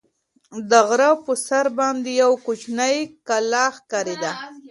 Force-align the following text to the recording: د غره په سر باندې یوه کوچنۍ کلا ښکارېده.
د 0.69 0.71
غره 0.87 1.11
په 1.23 1.33
سر 1.47 1.65
باندې 1.79 2.09
یوه 2.21 2.37
کوچنۍ 2.45 2.95
کلا 3.27 3.65
ښکارېده. 3.75 4.31